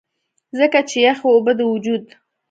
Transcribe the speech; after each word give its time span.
ځکه 0.59 0.79
چې 0.89 0.97
يخې 1.07 1.27
اوبۀ 1.31 1.51
د 1.57 1.59
وجود 1.71 2.03